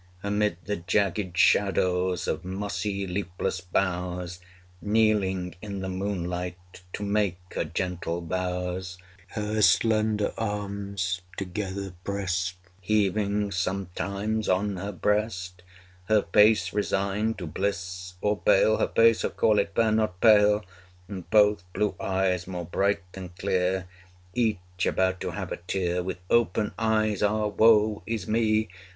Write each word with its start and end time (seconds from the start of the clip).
Amid 0.23 0.57
the 0.65 0.77
jaggéd 0.77 1.37
shadows 1.37 2.27
Of 2.27 2.43
mossy 2.43 3.05
leafless 3.05 3.61
boughs, 3.61 4.39
Kneeling 4.81 5.53
in 5.61 5.81
the 5.81 5.89
moonlight, 5.89 6.57
To 6.93 7.03
make 7.03 7.37
her 7.53 7.65
gentle 7.65 8.19
vows; 8.21 8.97
285 9.35 9.45
Her 9.57 9.61
slender 9.61 10.29
palms 10.29 11.21
together 11.37 11.93
prest, 12.03 12.55
Heaving 12.79 13.51
sometimes 13.51 14.49
on 14.49 14.77
her 14.77 14.91
breast; 14.91 15.61
Her 16.05 16.23
face 16.23 16.73
resigned 16.73 17.37
to 17.37 17.45
bliss 17.45 18.15
or 18.21 18.37
bale 18.37 18.77
Her 18.77 18.87
face, 18.87 19.23
oh 19.23 19.29
call 19.29 19.59
it 19.59 19.75
fair 19.75 19.91
not 19.91 20.19
pale, 20.19 20.65
And 21.07 21.29
both 21.29 21.63
blue 21.73 21.93
eyes 21.99 22.47
more 22.47 22.65
bright 22.65 23.01
than 23.13 23.29
clear, 23.37 23.85
290 24.33 24.41
Each 24.41 24.85
about 24.87 25.19
to 25.21 25.29
have 25.29 25.51
a 25.51 25.57
tear. 25.57 26.01
With 26.01 26.17
open 26.31 26.73
eyes 26.79 27.21
(ah 27.21 27.45
woe 27.45 28.01
is 28.07 28.27
me!) 28.27 28.67